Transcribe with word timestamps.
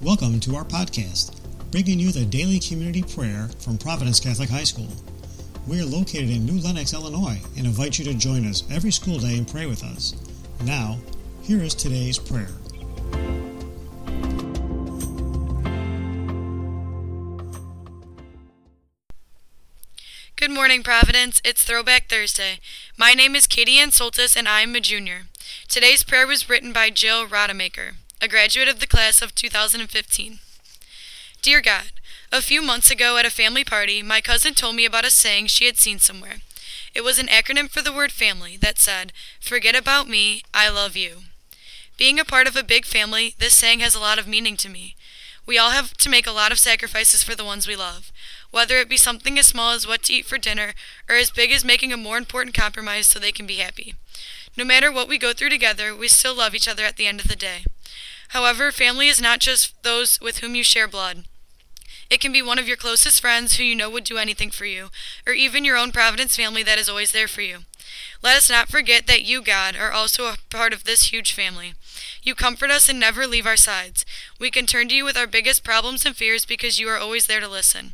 Welcome 0.00 0.38
to 0.40 0.54
our 0.54 0.64
podcast, 0.64 1.34
bringing 1.72 1.98
you 1.98 2.12
the 2.12 2.24
daily 2.24 2.60
community 2.60 3.02
prayer 3.02 3.50
from 3.58 3.76
Providence 3.76 4.20
Catholic 4.20 4.48
High 4.48 4.62
School. 4.62 4.86
We 5.66 5.80
are 5.80 5.84
located 5.84 6.30
in 6.30 6.46
New 6.46 6.60
Lenox, 6.60 6.94
Illinois, 6.94 7.40
and 7.56 7.66
invite 7.66 7.98
you 7.98 8.04
to 8.04 8.14
join 8.14 8.46
us 8.46 8.62
every 8.70 8.92
school 8.92 9.18
day 9.18 9.36
and 9.36 9.48
pray 9.48 9.66
with 9.66 9.82
us. 9.82 10.14
Now, 10.64 10.98
here 11.42 11.60
is 11.64 11.74
today's 11.74 12.16
prayer. 12.16 12.46
Good 20.36 20.52
morning, 20.52 20.84
Providence. 20.84 21.42
It's 21.44 21.64
Throwback 21.64 22.08
Thursday. 22.08 22.60
My 22.96 23.14
name 23.14 23.34
is 23.34 23.48
Katie 23.48 23.78
Ann 23.78 23.88
Soltis, 23.88 24.36
and 24.36 24.48
I'm 24.48 24.76
a 24.76 24.80
junior. 24.80 25.22
Today's 25.66 26.04
prayer 26.04 26.28
was 26.28 26.48
written 26.48 26.72
by 26.72 26.90
Jill 26.90 27.26
Rodemaker, 27.26 27.94
a 28.20 28.28
graduate 28.28 28.68
of 28.68 28.80
the 28.80 28.86
class 28.86 29.22
of 29.22 29.34
2015. 29.34 30.38
Dear 31.42 31.60
God, 31.60 31.92
a 32.32 32.42
few 32.42 32.60
months 32.60 32.90
ago 32.90 33.16
at 33.16 33.24
a 33.24 33.30
family 33.30 33.64
party, 33.64 34.02
my 34.02 34.20
cousin 34.20 34.54
told 34.54 34.76
me 34.76 34.84
about 34.84 35.04
a 35.04 35.10
saying 35.10 35.46
she 35.46 35.66
had 35.66 35.76
seen 35.76 35.98
somewhere. 35.98 36.38
It 36.94 37.02
was 37.02 37.18
an 37.18 37.28
acronym 37.28 37.70
for 37.70 37.82
the 37.82 37.92
word 37.92 38.12
family 38.12 38.56
that 38.56 38.78
said, 38.78 39.12
Forget 39.40 39.76
about 39.76 40.08
me, 40.08 40.42
I 40.52 40.68
love 40.68 40.96
you. 40.96 41.18
Being 41.96 42.18
a 42.18 42.24
part 42.24 42.46
of 42.46 42.56
a 42.56 42.62
big 42.62 42.84
family, 42.84 43.34
this 43.38 43.54
saying 43.54 43.80
has 43.80 43.94
a 43.94 44.00
lot 44.00 44.18
of 44.18 44.26
meaning 44.26 44.56
to 44.58 44.68
me. 44.68 44.96
We 45.46 45.58
all 45.58 45.70
have 45.70 45.96
to 45.96 46.10
make 46.10 46.26
a 46.26 46.32
lot 46.32 46.52
of 46.52 46.58
sacrifices 46.58 47.22
for 47.22 47.34
the 47.34 47.44
ones 47.44 47.66
we 47.66 47.76
love 47.76 48.12
whether 48.50 48.76
it 48.76 48.88
be 48.88 48.96
something 48.96 49.38
as 49.38 49.46
small 49.46 49.72
as 49.72 49.86
what 49.86 50.02
to 50.04 50.12
eat 50.12 50.24
for 50.24 50.38
dinner 50.38 50.72
or 51.08 51.16
as 51.16 51.30
big 51.30 51.52
as 51.52 51.64
making 51.64 51.92
a 51.92 51.96
more 51.96 52.16
important 52.16 52.56
compromise 52.56 53.06
so 53.06 53.18
they 53.18 53.32
can 53.32 53.46
be 53.46 53.56
happy. 53.56 53.94
No 54.56 54.64
matter 54.64 54.90
what 54.90 55.08
we 55.08 55.18
go 55.18 55.32
through 55.32 55.50
together, 55.50 55.94
we 55.94 56.08
still 56.08 56.34
love 56.34 56.54
each 56.54 56.68
other 56.68 56.84
at 56.84 56.96
the 56.96 57.06
end 57.06 57.20
of 57.20 57.28
the 57.28 57.36
day. 57.36 57.64
However, 58.28 58.70
family 58.72 59.08
is 59.08 59.20
not 59.20 59.40
just 59.40 59.82
those 59.82 60.20
with 60.20 60.38
whom 60.38 60.54
you 60.54 60.62
share 60.62 60.88
blood. 60.88 61.24
It 62.10 62.20
can 62.20 62.32
be 62.32 62.40
one 62.40 62.58
of 62.58 62.66
your 62.66 62.76
closest 62.76 63.20
friends 63.20 63.56
who 63.56 63.64
you 63.64 63.74
know 63.74 63.90
would 63.90 64.04
do 64.04 64.16
anything 64.16 64.50
for 64.50 64.64
you, 64.64 64.88
or 65.26 65.34
even 65.34 65.64
your 65.64 65.76
own 65.76 65.92
Providence 65.92 66.36
family 66.36 66.62
that 66.62 66.78
is 66.78 66.88
always 66.88 67.12
there 67.12 67.28
for 67.28 67.42
you. 67.42 67.58
Let 68.22 68.36
us 68.36 68.50
not 68.50 68.68
forget 68.68 69.06
that 69.06 69.24
you, 69.24 69.42
God, 69.42 69.76
are 69.76 69.92
also 69.92 70.26
a 70.26 70.36
part 70.50 70.72
of 70.72 70.84
this 70.84 71.12
huge 71.12 71.32
family. 71.32 71.74
You 72.22 72.34
comfort 72.34 72.70
us 72.70 72.88
and 72.88 72.98
never 72.98 73.26
leave 73.26 73.46
our 73.46 73.56
sides. 73.56 74.04
We 74.38 74.50
can 74.50 74.66
turn 74.66 74.88
to 74.88 74.94
you 74.94 75.04
with 75.04 75.16
our 75.16 75.26
biggest 75.26 75.62
problems 75.62 76.04
and 76.04 76.16
fears 76.16 76.44
because 76.44 76.80
you 76.80 76.88
are 76.88 76.98
always 76.98 77.26
there 77.26 77.40
to 77.40 77.48
listen. 77.48 77.92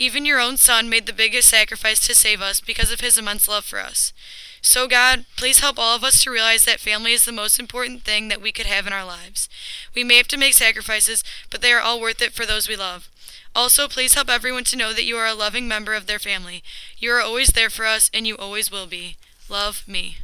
Even 0.00 0.24
your 0.24 0.40
own 0.40 0.56
Son 0.56 0.88
made 0.88 1.04
the 1.04 1.12
biggest 1.12 1.50
sacrifice 1.50 2.00
to 2.06 2.14
save 2.14 2.40
us 2.40 2.58
because 2.58 2.90
of 2.90 3.00
his 3.00 3.18
immense 3.18 3.46
love 3.46 3.66
for 3.66 3.78
us. 3.78 4.14
So, 4.62 4.88
God, 4.88 5.26
please 5.36 5.60
help 5.60 5.78
all 5.78 5.94
of 5.94 6.02
us 6.02 6.24
to 6.24 6.30
realize 6.30 6.64
that 6.64 6.80
family 6.80 7.12
is 7.12 7.26
the 7.26 7.32
most 7.32 7.60
important 7.60 8.02
thing 8.02 8.28
that 8.28 8.40
we 8.40 8.50
could 8.50 8.64
have 8.64 8.86
in 8.86 8.94
our 8.94 9.04
lives. 9.04 9.46
We 9.94 10.02
may 10.02 10.16
have 10.16 10.28
to 10.28 10.38
make 10.38 10.54
sacrifices, 10.54 11.22
but 11.50 11.60
they 11.60 11.70
are 11.70 11.82
all 11.82 12.00
worth 12.00 12.22
it 12.22 12.32
for 12.32 12.46
those 12.46 12.66
we 12.66 12.76
love. 12.76 13.10
Also, 13.54 13.88
please 13.88 14.14
help 14.14 14.30
everyone 14.30 14.64
to 14.64 14.76
know 14.76 14.94
that 14.94 15.04
you 15.04 15.18
are 15.18 15.26
a 15.26 15.34
loving 15.34 15.68
member 15.68 15.92
of 15.92 16.06
their 16.06 16.18
family. 16.18 16.62
You 16.96 17.12
are 17.12 17.20
always 17.20 17.48
there 17.48 17.68
for 17.68 17.84
us, 17.84 18.10
and 18.14 18.26
you 18.26 18.38
always 18.38 18.70
will 18.70 18.86
be. 18.86 19.16
Love 19.50 19.86
me. 19.86 20.16